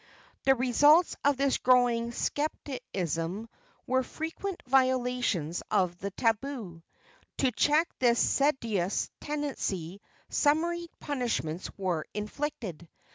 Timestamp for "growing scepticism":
1.59-3.47